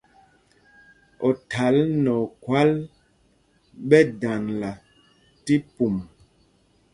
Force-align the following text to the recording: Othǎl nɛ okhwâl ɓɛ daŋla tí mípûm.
Othǎl 1.27 1.77
nɛ 2.03 2.11
okhwâl 2.23 2.71
ɓɛ 3.87 3.99
daŋla 4.21 4.71
tí 5.43 5.53
mípûm. 5.61 5.95